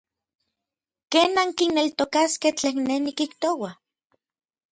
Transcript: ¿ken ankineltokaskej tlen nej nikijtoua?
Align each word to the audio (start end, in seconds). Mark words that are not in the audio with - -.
¿ken 1.11 1.31
ankineltokaskej 1.43 2.53
tlen 2.57 2.77
nej 2.87 3.01
nikijtoua? 3.05 3.71